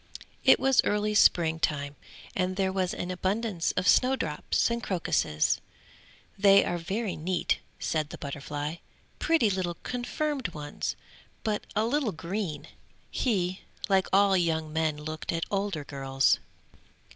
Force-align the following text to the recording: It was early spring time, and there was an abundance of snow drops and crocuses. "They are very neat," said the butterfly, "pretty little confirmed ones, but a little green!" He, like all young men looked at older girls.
It 0.43 0.59
was 0.59 0.81
early 0.83 1.13
spring 1.13 1.59
time, 1.59 1.95
and 2.35 2.55
there 2.55 2.71
was 2.73 2.91
an 2.95 3.11
abundance 3.11 3.71
of 3.73 3.87
snow 3.87 4.15
drops 4.15 4.71
and 4.71 4.81
crocuses. 4.81 5.61
"They 6.39 6.65
are 6.65 6.79
very 6.79 7.15
neat," 7.15 7.59
said 7.77 8.09
the 8.09 8.17
butterfly, 8.17 8.77
"pretty 9.19 9.51
little 9.51 9.77
confirmed 9.83 10.55
ones, 10.55 10.95
but 11.43 11.67
a 11.75 11.85
little 11.85 12.13
green!" 12.13 12.67
He, 13.11 13.61
like 13.89 14.07
all 14.11 14.35
young 14.35 14.73
men 14.73 14.97
looked 14.97 15.31
at 15.31 15.45
older 15.51 15.83
girls. 15.83 16.39